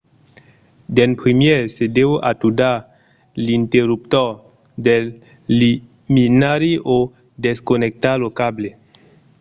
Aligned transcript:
d'en 0.95 1.11
primièr 1.21 1.61
se 1.75 1.85
deu 1.97 2.11
atudar 2.31 2.77
l’interruptor 3.45 4.29
del 4.85 5.05
luminari 5.59 6.73
o 6.95 6.97
desconnectar 7.45 8.15
lo 8.23 8.29
cable 8.39 8.69